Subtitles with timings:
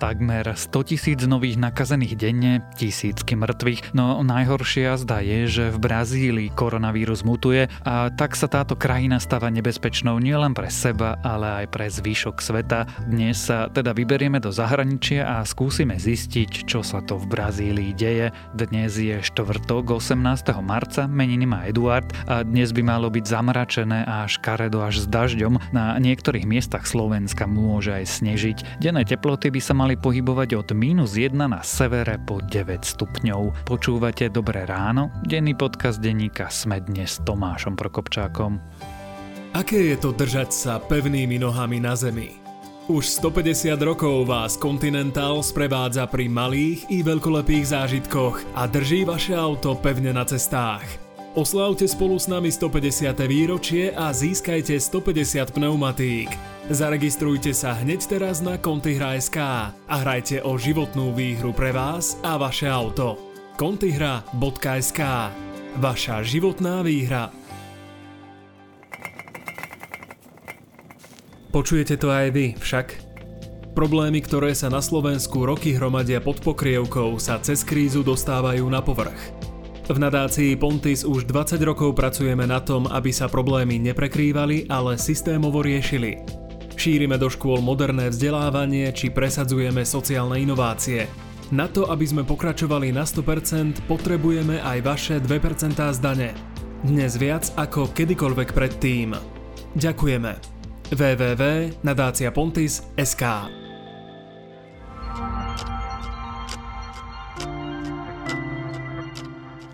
[0.00, 6.48] Takmer 100 tisíc nových nakazených denne, tisícky mŕtvych, no najhoršia zda je, že v Brazílii
[6.56, 11.92] koronavírus mutuje a tak sa táto krajina stáva nebezpečnou nielen pre seba, ale aj pre
[11.92, 12.88] zvyšok sveta.
[13.04, 18.32] Dnes sa teda vyberieme do zahraničia a skúsime zistiť, čo sa to v Brazílii deje.
[18.56, 20.16] Dnes je štvrtok 18.
[20.64, 25.76] marca, meniny má Eduard a dnes by malo byť zamračené a škaredo až s dažďom.
[25.76, 28.80] Na niektorých miestach Slovenska môže aj snežiť.
[28.80, 33.66] Denné teploty by sa mali pohybovať od minus 1 na severe po 9 stupňov.
[33.66, 35.10] Počúvate Dobré ráno?
[35.24, 38.60] Denný podcast denníka Sme dnes s Tomášom Prokopčákom.
[39.50, 42.38] Aké je to držať sa pevnými nohami na zemi?
[42.90, 49.78] Už 150 rokov vás Continental sprevádza pri malých i veľkolepých zážitkoch a drží vaše auto
[49.78, 51.09] pevne na cestách.
[51.30, 53.14] Oslávte spolu s nami 150.
[53.30, 56.26] výročie a získajte 150 pneumatík.
[56.74, 59.38] Zaregistrujte sa hneď teraz na Contigra.sk
[59.70, 63.14] a hrajte o životnú výhru pre vás a vaše auto.
[63.54, 65.00] Contigra.sk
[65.78, 67.30] Vaša životná výhra.
[71.54, 72.86] Počujete to aj vy, však?
[73.78, 79.39] Problémy, ktoré sa na Slovensku roky hromadia pod pokrievkou, sa cez krízu dostávajú na povrch.
[79.90, 85.66] V nadácii Pontis už 20 rokov pracujeme na tom, aby sa problémy neprekrývali, ale systémovo
[85.66, 86.22] riešili.
[86.78, 91.10] Šírime do škôl moderné vzdelávanie či presadzujeme sociálne inovácie.
[91.50, 96.38] Na to, aby sme pokračovali na 100%, potrebujeme aj vaše 2% zdane.
[96.86, 99.18] Dnes viac ako kedykoľvek predtým.
[99.74, 100.38] Ďakujeme.
[100.94, 103.59] www.nadáciapontis.sk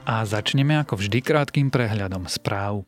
[0.07, 2.87] A začneme ako vždy krátkým prehľadom správ.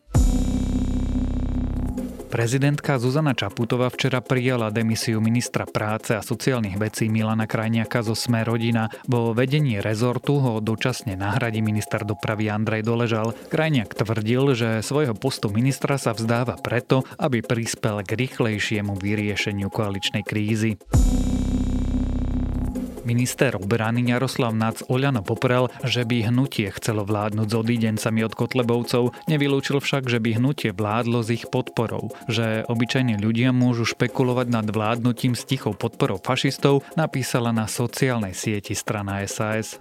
[2.29, 8.45] Prezidentka Zuzana Čaputová včera prijala demisiu ministra práce a sociálnych vecí Milana Krajniaka zo Sme
[8.45, 8.93] rodina.
[9.09, 13.33] Vo vedení rezortu ho dočasne nahradí minister dopravy Andrej Doležal.
[13.49, 20.23] Krajniak tvrdil, že svojho postu ministra sa vzdáva preto, aby prispel k rýchlejšiemu vyriešeniu koaličnej
[20.23, 20.77] krízy.
[23.09, 29.17] Minister obrany Jaroslav Nac Oľano poprel, že by hnutie chcelo vládnuť s odídencami od Kotlebovcov,
[29.25, 34.69] nevylúčil však, že by hnutie vládlo s ich podporou, že obyčajní ľudia môžu špekulovať nad
[34.69, 39.81] vládnutím s tichou podporou fašistov, napísala na sociálnej sieti strana SAS.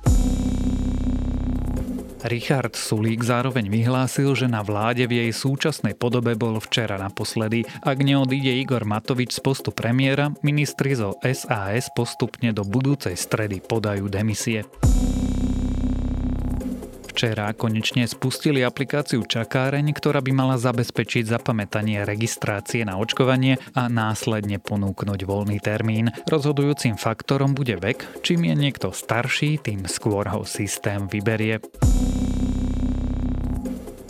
[2.28, 7.64] Richard Sulík zároveň vyhlásil, že na vláde v jej súčasnej podobe bol včera naposledy.
[7.80, 14.12] Ak neodíde Igor Matovič z postu premiéra, ministri zo SAS postupne do budúcej stredy podajú
[14.12, 14.68] demisie.
[17.18, 24.62] Včera konečne spustili aplikáciu Čakáreň, ktorá by mala zabezpečiť zapamätanie registrácie na očkovanie a následne
[24.62, 26.14] ponúknuť voľný termín.
[26.30, 31.58] Rozhodujúcim faktorom bude vek, čím je niekto starší, tým skôr ho systém vyberie.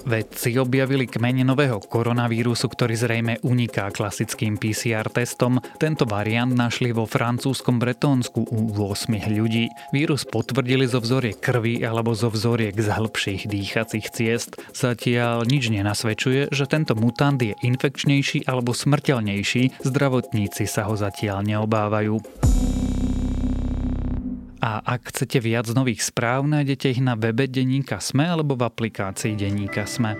[0.07, 5.59] Vedci objavili kmeň nového koronavírusu, ktorý zrejme uniká klasickým PCR testom.
[5.83, 9.67] Tento variant našli vo francúzskom Bretónsku u 8 ľudí.
[9.91, 14.55] Vírus potvrdili zo vzoriek krvi alebo zo vzoriek z hĺbších dýchacích ciest.
[14.71, 19.83] Zatiaľ nič nenasvedčuje, že tento mutant je infekčnejší alebo smrteľnejší.
[19.83, 22.56] Zdravotníci sa ho zatiaľ neobávajú.
[24.57, 29.37] A ak chcete viac nových správ, nájdete ich na webe Deníka Sme alebo v aplikácii
[29.37, 30.17] Deníka Sme.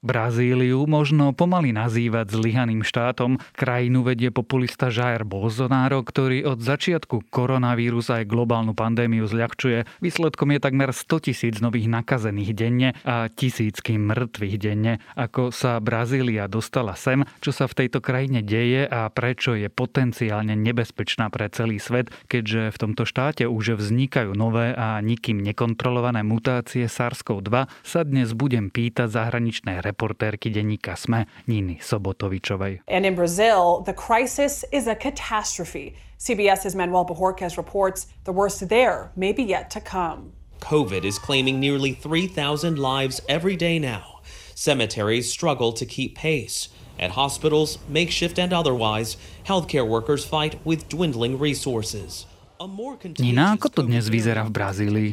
[0.00, 3.36] Brazíliu možno pomaly nazývať zlyhaným štátom.
[3.52, 9.84] Krajinu vedie populista Jair Bolsonaro, ktorý od začiatku koronavírusa aj globálnu pandémiu zľahčuje.
[10.00, 15.04] Výsledkom je takmer 100 tisíc nových nakazených denne a tisícky mŕtvych denne.
[15.20, 20.56] Ako sa Brazília dostala sem, čo sa v tejto krajine deje a prečo je potenciálne
[20.56, 26.88] nebezpečná pre celý svet, keďže v tomto štáte už vznikajú nové a nikým nekontrolované mutácie
[26.88, 32.86] SARS-CoV-2, sa dnes budem pýtať zahraničnej reportérky denníka SME Niny Sobotovičovej.
[32.86, 35.98] And in Brazil, the crisis is a catastrophe.
[36.18, 40.32] CBS's Manuel Bajorquez reports the worst there may be yet to come.
[40.60, 44.20] COVID is claiming nearly 3,000 lives every day now.
[44.54, 46.68] Cemeteries struggle to keep pace.
[46.98, 49.16] At hospitals, makeshift and otherwise,
[49.48, 52.26] healthcare workers fight with dwindling resources.
[53.16, 55.10] Nina, ako to dnes vyzerá v Brazílii?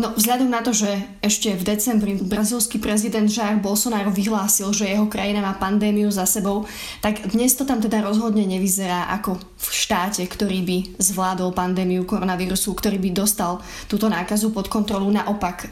[0.00, 0.88] No, vzhľadom na to, že
[1.20, 6.64] ešte v decembri brazilský prezident Jair Bolsonaro vyhlásil, že jeho krajina má pandémiu za sebou,
[7.04, 12.72] tak dnes to tam teda rozhodne nevyzerá ako v štáte, ktorý by zvládol pandémiu koronavírusu,
[12.72, 13.60] ktorý by dostal
[13.92, 15.12] túto nákazu pod kontrolu.
[15.12, 15.68] Naopak,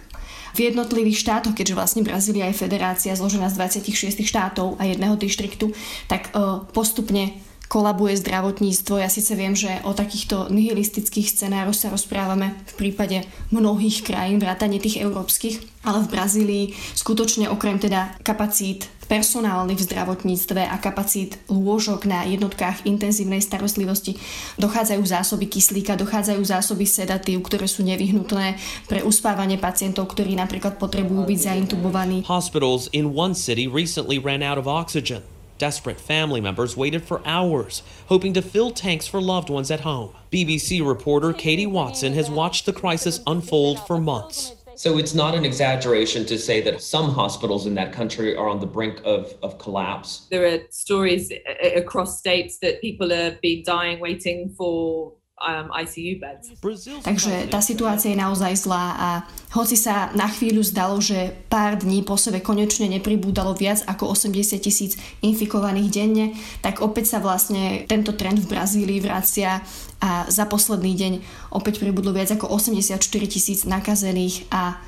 [0.52, 5.72] v jednotlivých štátoch, keďže vlastne Brazília je federácia zložená z 26 štátov a jedného dištriktu,
[6.04, 7.32] tak e, postupne
[7.68, 8.98] kolabuje zdravotníctvo.
[8.98, 14.80] Ja síce viem, že o takýchto nihilistických scenároch sa rozprávame v prípade mnohých krajín, vrátane
[14.80, 16.64] tých európskych, ale v Brazílii
[16.96, 24.20] skutočne okrem teda kapacít personálnych v zdravotníctve a kapacít lôžok na jednotkách intenzívnej starostlivosti
[24.60, 31.24] dochádzajú zásoby kyslíka, dochádzajú zásoby sedatív, ktoré sú nevyhnutné pre uspávanie pacientov, ktorí napríklad potrebujú
[31.24, 32.28] byť zaintubovaní.
[32.28, 35.24] Hospitals in one city recently ran out of oxygen.
[35.58, 40.14] Desperate family members waited for hours, hoping to fill tanks for loved ones at home.
[40.30, 44.54] BBC reporter Katie Watson has watched the crisis unfold for months.
[44.76, 48.60] So it's not an exaggeration to say that some hospitals in that country are on
[48.60, 50.28] the brink of, of collapse.
[50.30, 55.17] There are stories uh, across states that people have been dying waiting for ICU beds.
[57.06, 59.08] Takže tá situácia je naozaj zlá a
[59.54, 64.58] hoci sa na chvíľu zdalo, že pár dní po sebe konečne nepribúdalo viac ako 80
[64.58, 66.26] tisíc infikovaných denne,
[66.58, 69.62] tak opäť sa vlastne tento trend v Brazílii vracia
[69.98, 71.12] a za posledný deň
[71.54, 72.98] opäť pribudlo viac ako 84
[73.30, 74.78] tisíc nakazených a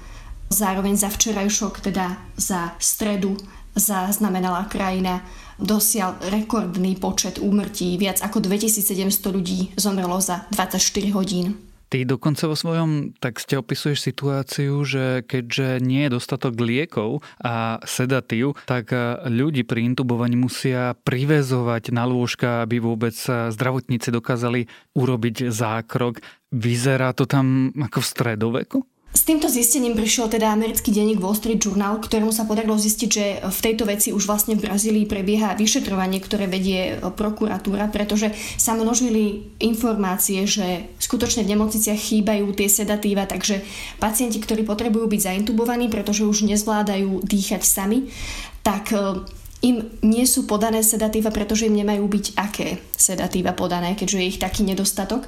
[0.50, 3.38] zároveň za včerajšok, teda za stredu,
[3.76, 5.22] zaznamenala krajina
[5.60, 8.00] dosial rekordný počet úmrtí.
[8.00, 11.60] Viac ako 2700 ľudí zomrelo za 24 hodín.
[11.90, 18.54] Ty dokonca vo svojom texte opisuješ situáciu, že keďže nie je dostatok liekov a sedatív,
[18.62, 18.94] tak
[19.26, 26.22] ľudí pri intubovaní musia privezovať na lôžka, aby vôbec zdravotníci dokázali urobiť zákrok.
[26.54, 28.78] Vyzerá to tam ako v stredoveku?
[29.10, 33.42] S týmto zistením prišiel teda americký denník Wall Street Journal, ktorému sa podarilo zistiť, že
[33.42, 39.50] v tejto veci už vlastne v Brazílii prebieha vyšetrovanie, ktoré vedie prokuratúra, pretože sa množili
[39.58, 43.66] informácie, že skutočne v nemocniciach chýbajú tie sedatíva, takže
[43.98, 48.14] pacienti, ktorí potrebujú byť zaintubovaní, pretože už nezvládajú dýchať sami,
[48.62, 49.26] tak e,
[49.66, 54.38] im nie sú podané sedatíva, pretože im nemajú byť aké sedatíva podané, keďže je ich
[54.38, 55.26] taký nedostatok.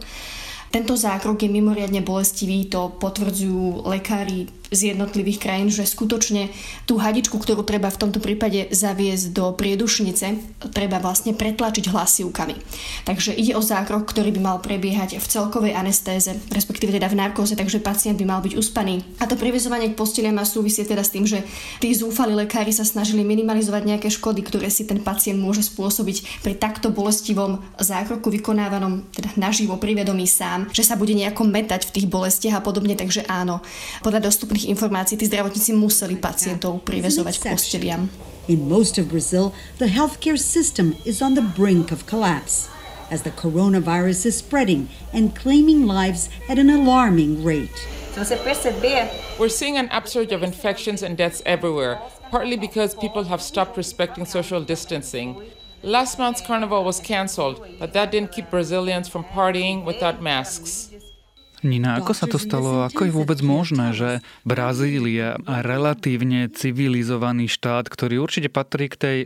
[0.73, 6.49] Tento zákrok je mimoriadne bolestivý, to potvrdzujú lekári z jednotlivých krajín, že skutočne
[6.89, 12.57] tú hadičku, ktorú treba v tomto prípade zaviesť do priedušnice, treba vlastne pretlačiť hlasivkami.
[13.05, 17.53] Takže ide o zákrok, ktorý by mal prebiehať v celkovej anestéze, respektíve teda v narkóze,
[17.53, 19.05] takže pacient by mal byť uspaný.
[19.21, 21.45] A to privezovanie k posteliam má súvisie teda s tým, že
[21.79, 26.57] tí zúfali lekári sa snažili minimalizovať nejaké škody, ktoré si ten pacient môže spôsobiť pri
[26.57, 31.95] takto bolestivom zákroku vykonávanom teda naživo pri vedomí sám, že sa bude nejako metať v
[32.01, 33.61] tých bolestiach a podobne, takže áno.
[34.01, 38.07] Podľa dostupných tých informácií tí zdravotníci museli pacientov privezovať k posteliam.
[38.47, 39.51] In most of Brazil,
[39.83, 42.71] the healthcare system is on the brink of collapse
[43.11, 47.75] as the coronavirus is spreading and claiming lives at an alarming rate.
[49.39, 51.99] We're seeing an upsurge of infections and deaths everywhere,
[52.31, 55.43] partly because people have stopped respecting social distancing.
[55.83, 60.92] Last month's carnival was cancelled, but that didn't keep Brazilians from partying without masks.
[61.63, 62.83] Nina, ako sa to stalo?
[62.87, 64.11] Ako je vôbec možné, že
[64.43, 69.19] Brazília, relatívne civilizovaný štát, ktorý určite patrí k tej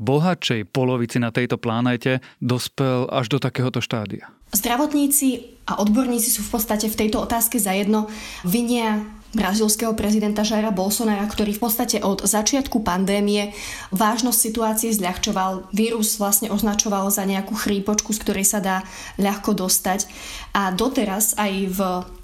[0.00, 4.32] bohatšej polovici na tejto planéte, dospel až do takéhoto štádia?
[4.52, 8.08] Zdravotníci a odborníci sú v podstate v tejto otázke zajedno.
[8.44, 9.00] Vinia
[9.32, 13.56] brazilského prezidenta Jaira Bolsonara, ktorý v podstate od začiatku pandémie
[13.92, 15.72] vážnosť situácie zľahčoval.
[15.72, 18.76] Vírus vlastne označoval za nejakú chrípočku, z ktorej sa dá
[19.16, 20.08] ľahko dostať.
[20.52, 21.80] A doteraz aj v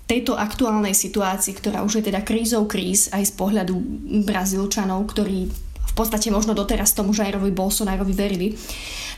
[0.08, 3.76] tejto aktuálnej situácii, ktorá už je teda krízou kríz aj z pohľadu
[4.24, 5.67] Brazílčanov, ktorí
[5.98, 8.54] podstate možno doteraz tomu Jairovi Bolsonarovi verili,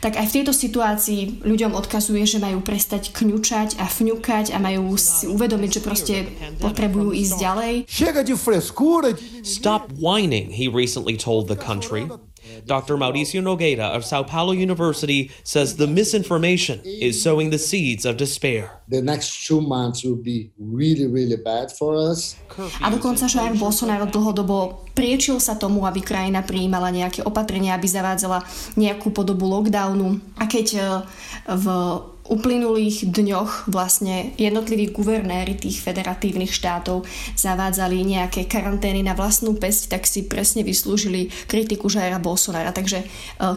[0.01, 4.97] tak aj v tejto situácii ľuďom odkazuje, že majú prestať kňučať a fňukať a majú
[4.97, 6.15] si uvedomiť, že proste
[6.57, 7.73] potrebujú ísť ďalej.
[9.45, 12.09] Stop whining, he recently told the country.
[12.65, 12.97] Dr.
[12.97, 18.81] Mauricio Nogueira of Sao Paulo University says the misinformation is sowing the seeds of despair.
[18.87, 22.35] The next two months will be really, really bad for us.
[22.83, 28.43] A dokonca Jair Bolsonaro dlhodobo priečil sa tomu, aby krajina prijímala nejaké opatrenia, aby zavádzala
[28.75, 30.19] nejakú podobu lockdownu.
[30.35, 30.85] A keď eh,
[31.47, 31.65] v
[32.31, 37.03] uplynulých dňoch vlastne jednotliví guvernéry tých federatívnych štátov
[37.35, 42.71] zavádzali nejaké karantény na vlastnú pesť, tak si presne vyslúžili kritiku Jaira Bolsonara.
[42.71, 43.05] Takže e,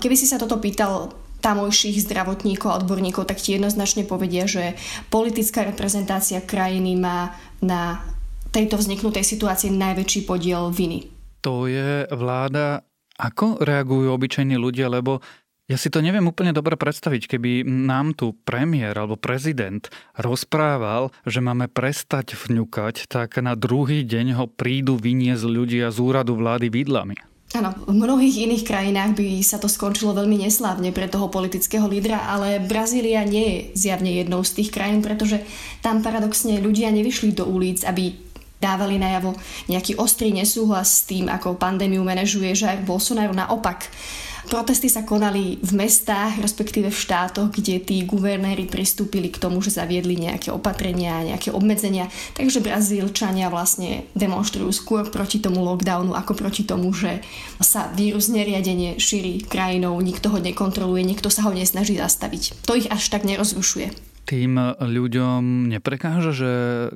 [0.02, 4.74] keby si sa toto pýtal tamojších zdravotníkov a odborníkov, tak ti jednoznačne povedia, že
[5.12, 8.00] politická reprezentácia krajiny má na
[8.48, 11.04] tejto vzniknutej situácii najväčší podiel viny.
[11.44, 12.82] To je vláda.
[13.14, 15.22] Ako reagujú obyčajní ľudia, lebo
[15.64, 19.80] Ja si to neviem úplne dobre predstaviť, keby nám tu premiér alebo prezident
[20.12, 26.37] rozprával, že máme prestať vňukať, tak na druhý deň ho prídu vyniesť ľudia z úradu
[26.37, 27.16] vlády vidlami.
[27.56, 32.28] Áno, v mnohých iných krajinách by sa to skončilo veľmi neslávne pre toho politického lídra,
[32.28, 35.40] ale Brazília nie je zjavne jednou z tých krajín, pretože
[35.80, 38.12] tam paradoxne ľudia nevyšli do ulic, aby
[38.61, 39.33] dávali najavo
[39.73, 43.33] nejaký ostrý nesúhlas s tým, ako pandémiu manažuje Jair Bolsonaro.
[43.33, 43.88] Naopak,
[44.44, 49.74] Protesty sa konali v mestách, respektíve v štátoch, kde tí guvernéri pristúpili k tomu, že
[49.74, 52.06] zaviedli nejaké opatrenia, nejaké obmedzenia.
[52.38, 57.24] Takže Brazílčania vlastne demonstrujú skôr proti tomu lockdownu, ako proti tomu, že
[57.58, 62.64] sa vírus neriadenie šíri krajinou, nikto ho nekontroluje, nikto sa ho nesnaží zastaviť.
[62.68, 66.52] To ich až tak nerozrušuje tým ľuďom neprekáža, že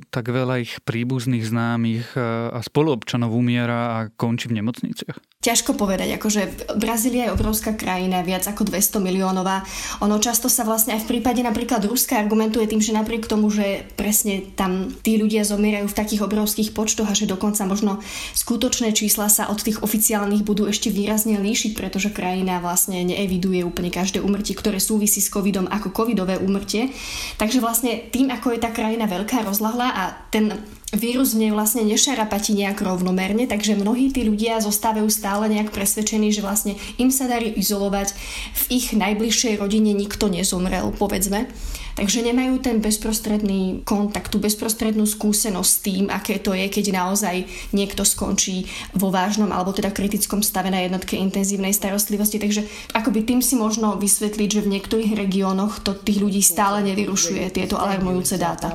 [0.09, 5.28] tak veľa ich príbuzných známych a spoluobčanov umiera a končí v nemocniciach?
[5.39, 9.63] Ťažko povedať, akože Brazília je obrovská krajina, viac ako 200 miliónová.
[10.03, 13.87] Ono často sa vlastne aj v prípade napríklad Ruska argumentuje tým, že napriek tomu, že
[13.95, 18.03] presne tam tí ľudia zomierajú v takých obrovských počtoch a že dokonca možno
[18.35, 23.95] skutočné čísla sa od tých oficiálnych budú ešte výrazne líšiť, pretože krajina vlastne neeviduje úplne
[23.95, 26.91] každé úmrtie, ktoré súvisí s covidom ako covidové úmrtie.
[27.39, 30.03] Takže vlastne tým, ako je tá krajina veľká, rozlahla a
[30.35, 30.51] ten
[30.97, 36.41] vírus v vlastne nešarapatí nejak rovnomerne, takže mnohí tí ľudia zostávajú stále nejak presvedčení, že
[36.41, 38.17] vlastne im sa darí izolovať,
[38.55, 41.51] v ich najbližšej rodine nikto nezomrel, povedzme.
[41.99, 47.43] Takže nemajú ten bezprostredný kontakt, tú bezprostrednú skúsenosť s tým, aké to je, keď naozaj
[47.75, 52.39] niekto skončí vo vážnom alebo teda kritickom stave na jednotke intenzívnej starostlivosti.
[52.39, 52.63] Takže
[52.95, 57.75] akoby tým si možno vysvetliť, že v niektorých regiónoch to tých ľudí stále nevyrušuje tieto
[57.75, 58.71] alarmujúce dáta.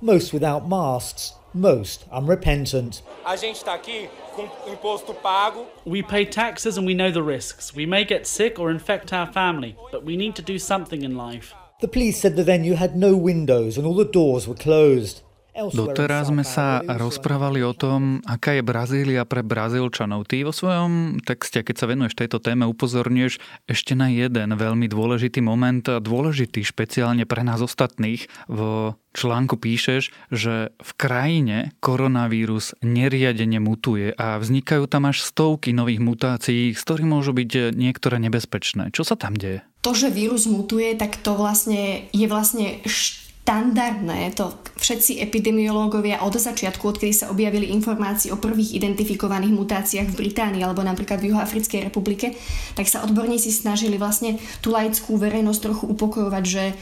[0.00, 3.02] Most without masks, most unrepentant.
[3.24, 5.66] A gente está aqui com imposto pago.
[5.86, 7.74] We pay taxes and we know the risks.
[7.74, 11.16] We may get sick or infect our family, but we need to do something in
[11.16, 11.54] life.
[11.80, 15.22] The police said the venue had no windows and all the doors were closed.
[15.54, 20.26] Doteraz sme sa rozprávali o tom, aká je Brazília pre Brazílčanov.
[20.26, 23.38] Ty vo svojom texte, keď sa venuješ tejto téme, upozorňuješ
[23.70, 28.26] ešte na jeden veľmi dôležitý moment, dôležitý špeciálne pre nás ostatných.
[28.50, 36.02] V článku píšeš, že v krajine koronavírus neriadene mutuje a vznikajú tam až stovky nových
[36.02, 38.90] mutácií, z ktorých môžu byť niektoré nebezpečné.
[38.90, 39.62] Čo sa tam deje?
[39.86, 46.32] To, že vírus mutuje, tak to vlastne je vlastne št- štandardné, to všetci epidemiológovia od
[46.32, 51.92] začiatku, odkedy sa objavili informácie o prvých identifikovaných mutáciách v Británii alebo napríklad v Juhoafrickej
[51.92, 52.32] republike,
[52.72, 56.72] tak sa odborníci snažili vlastne tú laickú verejnosť trochu upokojovať, že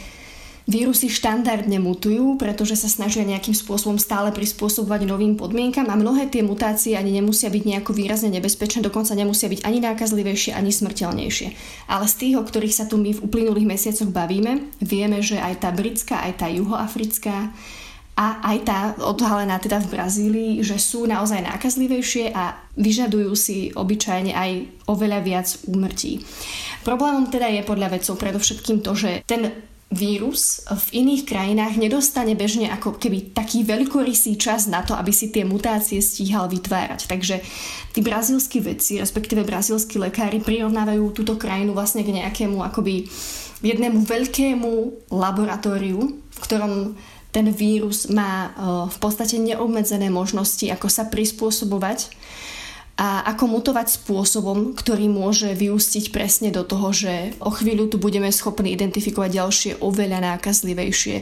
[0.62, 6.46] Vírusy štandardne mutujú, pretože sa snažia nejakým spôsobom stále prispôsobovať novým podmienkam a mnohé tie
[6.46, 11.48] mutácie ani nemusia byť nejako výrazne nebezpečné, dokonca nemusia byť ani nákazlivejšie, ani smrteľnejšie.
[11.90, 15.66] Ale z tých, o ktorých sa tu my v uplynulých mesiacoch bavíme, vieme, že aj
[15.66, 17.50] tá britská, aj tá juhoafrická
[18.12, 24.30] a aj tá odhalená teda v Brazílii, že sú naozaj nákazlivejšie a vyžadujú si obyčajne
[24.30, 24.50] aj
[24.86, 26.22] oveľa viac úmrtí.
[26.86, 32.72] Problémom teda je podľa vedcov predovšetkým to, že ten vírus v iných krajinách nedostane bežne
[32.72, 37.06] ako keby taký veľkorysý čas na to, aby si tie mutácie stíhal vytvárať.
[37.06, 37.44] Takže
[37.92, 43.06] tí brazílsky vedci, respektíve brazílsky lekári prirovnávajú túto krajinu vlastne k nejakému akoby
[43.62, 44.70] jednému veľkému
[45.12, 46.96] laboratóriu, v ktorom
[47.32, 48.52] ten vírus má
[48.92, 52.12] v podstate neobmedzené možnosti, ako sa prispôsobovať
[52.96, 58.28] a ako mutovať spôsobom, ktorý môže vyústiť presne do toho, že o chvíľu tu budeme
[58.28, 61.16] schopní identifikovať ďalšie oveľa nákazlivejšie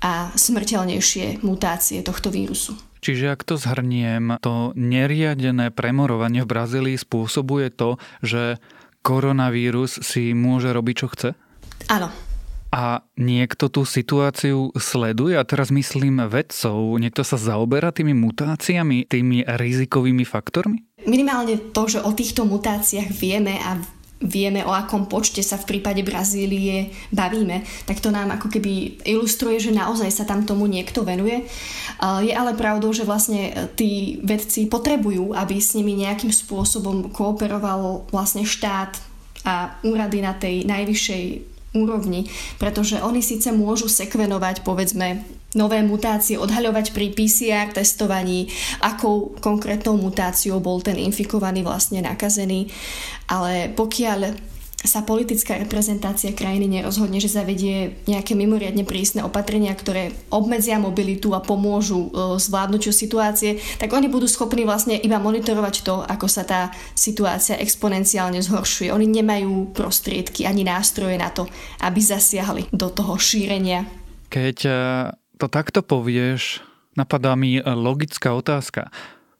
[0.00, 2.78] a smrteľnejšie mutácie tohto vírusu.
[3.00, 8.60] Čiže ak to zhrniem, to neriadené premorovanie v Brazílii spôsobuje to, že
[9.00, 11.28] koronavírus si môže robiť, čo chce?
[11.88, 12.12] Áno,
[12.70, 19.42] a niekto tú situáciu sleduje, a teraz myslím vedcov, niekto sa zaoberá tými mutáciami, tými
[19.42, 20.86] rizikovými faktormi?
[21.02, 23.74] Minimálne to, že o týchto mutáciách vieme a
[24.20, 29.56] vieme, o akom počte sa v prípade Brazílie bavíme, tak to nám ako keby ilustruje,
[29.56, 31.48] že naozaj sa tam tomu niekto venuje.
[32.20, 38.44] Je ale pravdou, že vlastne tí vedci potrebujú, aby s nimi nejakým spôsobom kooperoval vlastne
[38.44, 39.00] štát
[39.48, 42.26] a úrady na tej najvyššej úrovni,
[42.58, 45.22] pretože oni síce môžu sekvenovať, povedzme,
[45.54, 48.50] nové mutácie, odhaľovať pri PCR testovaní,
[48.82, 52.70] akou konkrétnou mutáciou bol ten infikovaný vlastne nakazený,
[53.26, 54.49] ale pokiaľ
[54.80, 61.44] sa politická reprezentácia krajiny nerozhodne, že zavedie nejaké mimoriadne prísne opatrenia, ktoré obmedzia mobilitu a
[61.44, 62.10] pomôžu e,
[62.40, 66.60] zvládnutiu situácie, tak oni budú schopní vlastne iba monitorovať to, ako sa tá
[66.96, 68.88] situácia exponenciálne zhoršuje.
[68.88, 71.44] Oni nemajú prostriedky ani nástroje na to,
[71.84, 73.84] aby zasiahli do toho šírenia.
[74.32, 74.72] Keď e,
[75.36, 76.64] to takto povieš,
[76.96, 78.88] napadá mi logická otázka.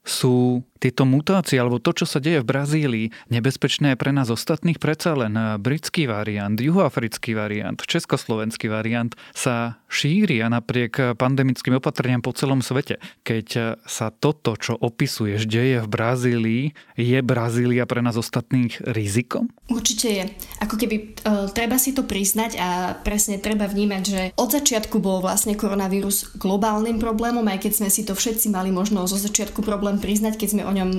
[0.01, 5.13] Sú tieto mutácie alebo to, čo sa deje v Brazílii, nebezpečné pre nás ostatných predsa
[5.13, 12.97] len britský variant, juhoafrický variant, československý variant sa šíria napriek pandemickým opatreniam po celom svete.
[13.21, 16.63] Keď sa toto, čo opisuješ, deje v Brazílii,
[16.97, 19.53] je Brazília pre nás ostatných rizikom?
[19.69, 20.23] Určite je.
[20.65, 25.21] Ako keby uh, treba si to priznať a presne treba vnímať, že od začiatku bol
[25.21, 29.90] vlastne koronavírus globálnym problémom, aj keď sme si to všetci mali možno zo začiatku problém
[29.99, 30.89] priznať, keď sme o ňom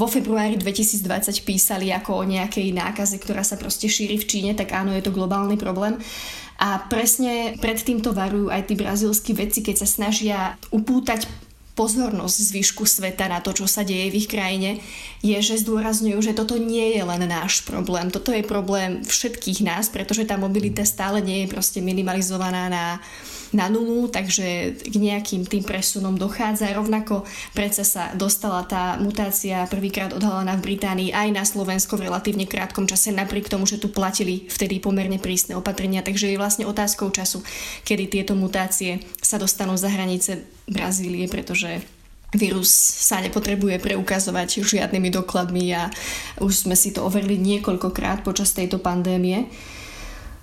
[0.00, 4.72] vo februári 2020 písali ako o nejakej nákaze, ktorá sa proste šíri v Číne, tak
[4.72, 6.00] áno, je to globálny problém.
[6.60, 11.28] A presne pred týmto varujú aj tí brazílsky vedci, keď sa snažia upútať
[11.72, 14.84] pozornosť zvyšku sveta na to, čo sa deje v ich krajine,
[15.24, 18.12] je, že zdôrazňujú, že toto nie je len náš problém.
[18.12, 22.84] Toto je problém všetkých nás, pretože tá mobilita stále nie je proste minimalizovaná na
[23.50, 26.70] na nulu, takže k nejakým tým presunom dochádza.
[26.70, 32.46] Rovnako predsa sa dostala tá mutácia prvýkrát odhalená v Británii aj na Slovensko v relatívne
[32.46, 37.10] krátkom čase, napriek tomu, že tu platili vtedy pomerne prísne opatrenia, takže je vlastne otázkou
[37.10, 37.42] času,
[37.82, 41.82] kedy tieto mutácie sa dostanú za hranice Brazílie, pretože
[42.30, 42.70] Vírus
[43.10, 45.90] sa nepotrebuje preukazovať žiadnymi dokladmi a
[46.38, 49.50] už sme si to overili niekoľkokrát počas tejto pandémie.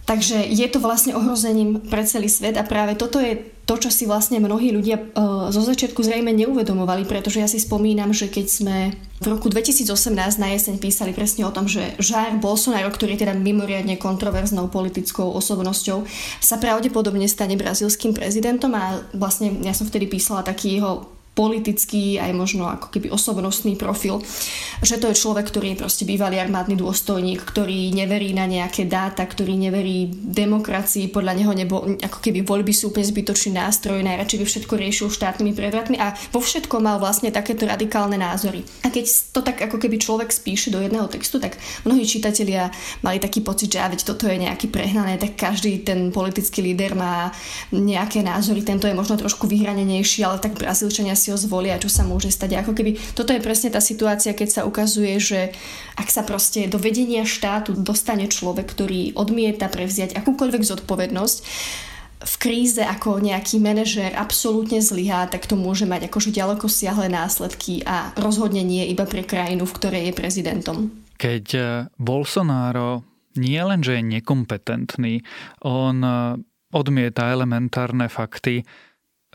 [0.07, 4.07] Takže je to vlastne ohrozením pre celý svet a práve toto je to, čo si
[4.07, 8.95] vlastne mnohí ľudia uh, zo začiatku zrejme neuvedomovali, pretože ja si spomínam, že keď sme
[9.19, 9.83] v roku 2018
[10.39, 15.35] na jeseň písali presne o tom, že Žár Bolsonaro, ktorý je teda mimoriadne kontroverznou politickou
[15.35, 16.07] osobnosťou,
[16.39, 22.33] sa pravdepodobne stane brazilským prezidentom a vlastne ja som vtedy písala taký jeho politický, aj
[22.33, 24.25] možno ako keby osobnostný profil,
[24.81, 29.21] že to je človek, ktorý je proste bývalý armádny dôstojník, ktorý neverí na nejaké dáta,
[29.21, 34.45] ktorý neverí demokracii, podľa neho nebo, ako keby voľby sú úplne zbytočný nástroj, najradšej by
[34.49, 38.65] všetko riešil štátnymi prevratmi a vo všetkom mal vlastne takéto radikálne názory.
[38.81, 42.73] A keď to tak ako keby človek spíše do jedného textu, tak mnohí čitatelia
[43.05, 47.29] mali taký pocit, že veď toto je nejaký prehnané, tak každý ten politický líder má
[47.69, 51.91] nejaké názory, tento je možno trošku vyhranenejší, ale tak Brazílčania si si ho zvolia, čo
[51.91, 52.63] sa môže stať.
[52.63, 55.51] ako keby toto je presne tá situácia, keď sa ukazuje, že
[55.99, 61.37] ak sa proste do vedenia štátu dostane človek, ktorý odmieta prevziať akúkoľvek zodpovednosť,
[62.17, 67.85] v kríze ako nejaký manažér absolútne zlyhá, tak to môže mať akože ďaleko siahle následky
[67.85, 70.77] a rozhodne nie iba pre krajinu, v ktorej je prezidentom.
[71.21, 71.67] Keď eh,
[72.01, 73.05] Bolsonaro
[73.37, 75.21] nie len, že je nekompetentný,
[75.61, 76.41] on eh,
[76.73, 78.65] odmieta elementárne fakty,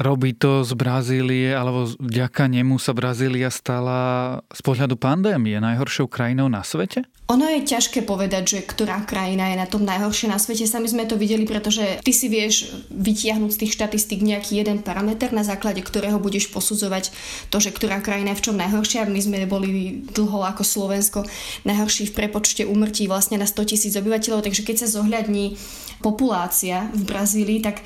[0.01, 6.49] Robí to z Brazílie, alebo vďaka nemu sa Brazília stala z pohľadu pandémie najhoršou krajinou
[6.49, 7.05] na svete?
[7.33, 10.69] Ono je ťažké povedať, že ktorá krajina je na tom najhoršie na svete.
[10.69, 15.33] Sami sme to videli, pretože ty si vieš vytiahnuť z tých štatistík nejaký jeden parameter,
[15.33, 17.09] na základe ktorého budeš posudzovať
[17.49, 19.09] to, že ktorá krajina je v čom najhoršia.
[19.09, 21.25] My sme boli dlho ako Slovensko
[21.65, 25.57] najhorší v prepočte úmrtí vlastne na 100 tisíc obyvateľov, takže keď sa zohľadní
[26.05, 27.81] populácia v Brazílii, tak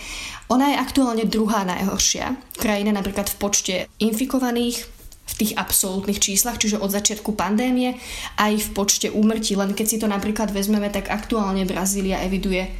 [0.50, 4.95] ona je aktuálne druhá najhoršia krajina napríklad v počte infikovaných,
[5.26, 7.98] v tých absolútnych číslach, čiže od začiatku pandémie,
[8.38, 9.58] aj v počte úmrtí.
[9.58, 12.70] Len keď si to napríklad vezmeme, tak aktuálne Brazília eviduje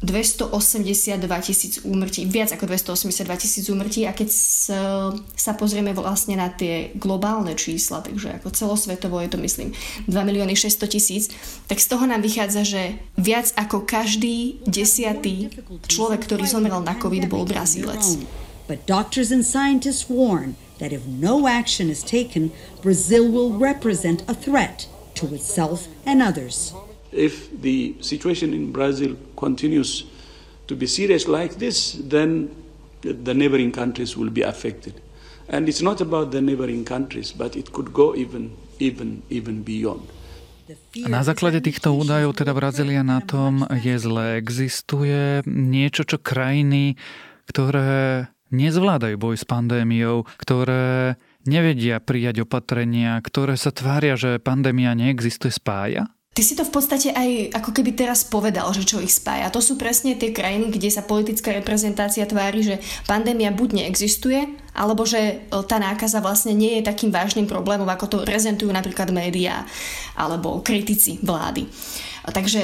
[0.00, 4.32] 282 tisíc úmrtí, viac ako 282 tisíc úmrtí a keď
[5.36, 9.76] sa, pozrieme vlastne na tie globálne čísla, takže ako celosvetovo je to myslím
[10.08, 11.28] 2 milióny 600 tisíc,
[11.68, 15.52] tak z toho nám vychádza, že viac ako každý desiatý
[15.84, 18.00] človek, ktorý zomrel na COVID, bol Brazílec.
[18.72, 22.50] But doctors and scientists warn that if no action is taken,
[22.82, 26.74] Brazil will represent a threat to itself and others.
[27.12, 30.04] If the situation in Brazil continues
[30.66, 32.50] to be serious like this, then
[33.02, 35.00] the neighboring countries will be affected.
[35.48, 40.06] And it's not about the neighboring countries, but it could go even, even, even beyond.
[41.02, 44.38] A na základe týchto údajov teda Brazília na tom je zle.
[44.38, 46.94] Existuje niečo, čo krajiny,
[47.50, 51.16] ktoré nezvládajú boj s pandémiou, ktoré
[51.48, 56.10] nevedia prijať opatrenia, ktoré sa tvária, že pandémia neexistuje, spája?
[56.30, 59.50] Ty si to v podstate aj ako keby teraz povedal, že čo ich spája.
[59.50, 62.76] To sú presne tie krajiny, kde sa politická reprezentácia tvári, že
[63.10, 68.16] pandémia buď neexistuje, alebo že tá nákaza vlastne nie je takým vážnym problémom, ako to
[68.22, 69.66] prezentujú napríklad médiá
[70.14, 71.66] alebo kritici vlády.
[72.20, 72.60] Takže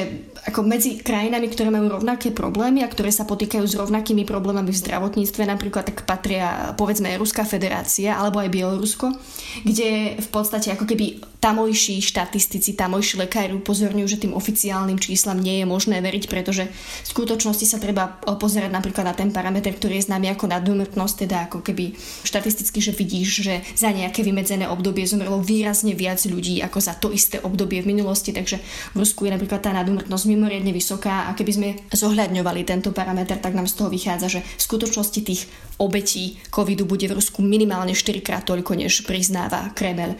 [0.52, 4.78] ako medzi krajinami, ktoré majú rovnaké problémy a ktoré sa potýkajú s rovnakými problémami v
[4.84, 9.16] zdravotníctve, napríklad tak patria povedzme Ruská federácia alebo aj Bielorusko,
[9.64, 15.64] kde v podstate ako keby tamojší štatistici, tamojší lekári upozorňujú, že tým oficiálnym číslam nie
[15.64, 20.12] je možné veriť, pretože v skutočnosti sa treba pozerať napríklad na ten parameter, ktorý je
[20.12, 25.42] známy ako nadúmrtnosť, teda ako keby štatisticky, že vidíš, že za nejaké vymedzené obdobie zomrelo
[25.42, 28.60] výrazne viac ľudí ako za to isté obdobie v minulosti, takže
[28.92, 33.56] v Rusku je napríklad tá nadúmrtnosť mimoriadne vysoká a keby sme zohľadňovali tento parameter, tak
[33.56, 38.24] nám z toho vychádza, že v skutočnosti tých obetí covidu bude v Rusku minimálne 4
[38.24, 40.16] krát toľko, než priznáva Kreml.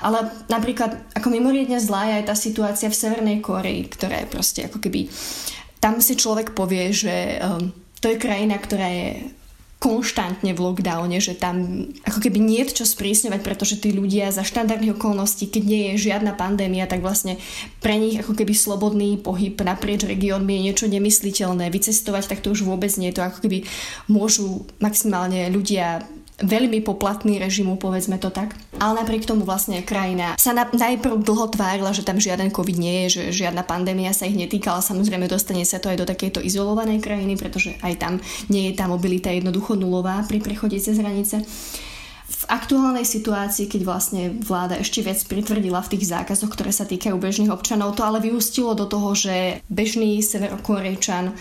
[0.00, 4.60] Ale napríklad ako mimoriadne zlá je aj tá situácia v Severnej Koreji, ktorá je proste
[4.66, 5.10] ako keby...
[5.80, 7.72] Tam si človek povie, že um,
[8.04, 9.32] to je krajina, ktorá je
[9.80, 14.44] konštantne v lockdowne, že tam ako keby nie je čo sprísňovať, pretože tí ľudia za
[14.44, 17.40] štandardných okolností, keď nie je žiadna pandémia, tak vlastne
[17.80, 21.72] pre nich ako keby slobodný pohyb naprieč regiónmi je niečo nemysliteľné.
[21.72, 23.64] Vycestovať tak to už vôbec nie je to, ako keby
[24.04, 26.04] môžu maximálne ľudia
[26.40, 28.56] veľmi poplatný režimu, povedzme to tak.
[28.80, 33.06] Ale napriek tomu vlastne krajina sa na, najprv dlho tvárila, že tam žiaden COVID nie
[33.06, 34.80] je, že žiadna pandémia sa ich netýkala.
[34.80, 38.12] Samozrejme dostane sa to aj do takejto izolovanej krajiny, pretože aj tam
[38.48, 41.44] nie je tá mobilita jednoducho nulová pri prechode cez hranice
[42.30, 47.18] v aktuálnej situácii, keď vlastne vláda ešte viac pritvrdila v tých zákazoch, ktoré sa týkajú
[47.18, 51.34] bežných občanov, to ale vyústilo do toho, že bežný severokorejčan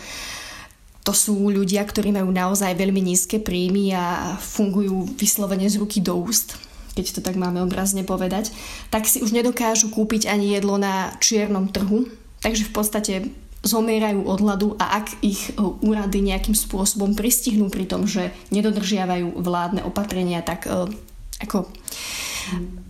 [1.04, 6.16] to sú ľudia, ktorí majú naozaj veľmi nízke príjmy a fungujú vyslovene z ruky do
[6.20, 6.60] úst
[7.00, 8.52] keď to tak máme obrazne povedať,
[8.92, 12.12] tak si už nedokážu kúpiť ani jedlo na čiernom trhu.
[12.44, 13.14] Takže v podstate
[13.64, 19.36] zomierajú od hladu a ak ich e, úrady nejakým spôsobom pristihnú pri tom, že nedodržiavajú
[19.40, 20.92] vládne opatrenia, tak e,
[21.44, 21.68] ako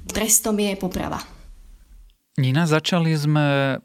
[0.09, 1.21] trestom je poprava.
[2.37, 3.77] Nina, začali sme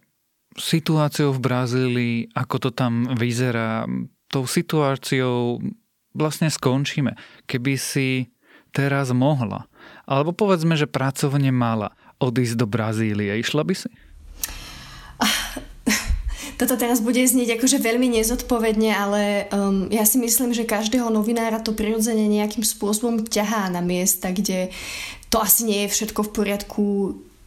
[0.54, 3.88] situáciou v Brazílii, ako to tam vyzerá
[4.34, 5.62] tou situáciou
[6.10, 7.14] vlastne skončíme.
[7.46, 8.34] Keby si
[8.74, 9.70] teraz mohla,
[10.02, 13.90] alebo povedzme, že pracovne mala odísť do Brazílie, išla by si?
[16.54, 21.58] Toto teraz bude znieť akože veľmi nezodpovedne, ale um, ja si myslím, že každého novinára
[21.58, 24.70] to prirodzene nejakým spôsobom ťahá na miesta, kde
[25.34, 26.84] to asi nie je všetko v poriadku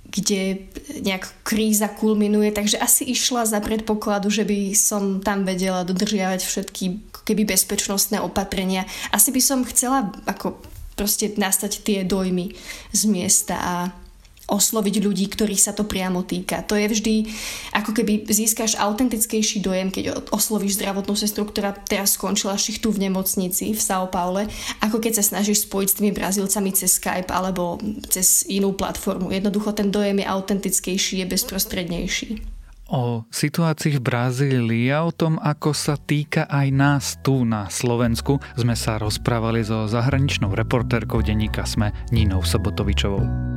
[0.08, 0.72] kde
[1.04, 6.86] nejak kríza kulminuje, takže asi išla za predpokladu, že by som tam vedela dodržiavať všetky
[7.28, 8.88] keby bezpečnostné opatrenia.
[9.12, 10.64] Asi by som chcela ako
[10.96, 12.56] proste nastať tie dojmy
[12.96, 13.76] z miesta a
[14.48, 16.64] osloviť ľudí, ktorých sa to priamo týka.
[16.72, 17.16] To je vždy,
[17.76, 23.76] ako keby získaš autentickejší dojem, keď oslovíš zdravotnú sestru, ktorá teraz skončila šichtu v nemocnici
[23.76, 24.48] v São Paule,
[24.80, 27.76] ako keď sa snažíš spojiť s tými Brazílcami cez Skype alebo
[28.08, 29.36] cez inú platformu.
[29.36, 32.58] Jednoducho ten dojem je autentickejší, je bezprostrednejší.
[32.88, 38.40] O situácii v Brazílii a o tom, ako sa týka aj nás tu na Slovensku,
[38.56, 43.57] sme sa rozprávali so zahraničnou reportérkou denníka Sme Nínou Sobotovičovou.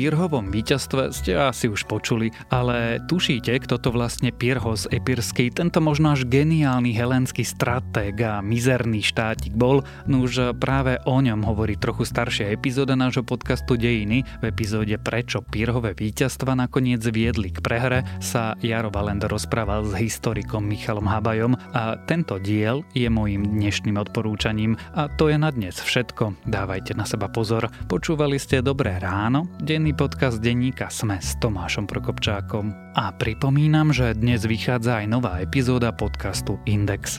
[0.00, 6.16] Pirhovom víťazstve ste asi už počuli, ale tušíte, kto to vlastne Pirhos Epirský, tento možno
[6.16, 9.84] až geniálny helenský stratég a mizerný štátik bol?
[10.08, 14.24] No už práve o ňom hovorí trochu staršia epizóda nášho podcastu Dejiny.
[14.40, 20.64] V epizóde Prečo Pirhové víťazstva nakoniec viedli k prehre sa Jaro Valend rozprával s historikom
[20.64, 26.48] Michalom Habajom a tento diel je môjim dnešným odporúčaním a to je na dnes všetko.
[26.48, 27.68] Dávajte na seba pozor.
[27.84, 32.94] Počúvali ste Dobré ráno, denný denný podcast denníka Sme s Tomášom Prokopčákom.
[32.94, 37.18] A pripomínam, že dnes vychádza aj nová epizóda podcastu Index.